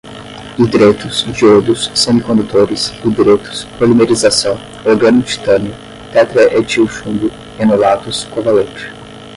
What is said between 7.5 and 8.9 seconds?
enolatos, covalente